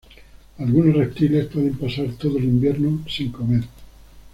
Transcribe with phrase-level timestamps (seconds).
[0.57, 3.61] Algunos reptiles pueden pasar todo el invierno sin comer.